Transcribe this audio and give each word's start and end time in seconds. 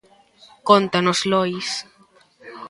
Cóntanos, 0.69 1.19
Lois. 1.31 1.69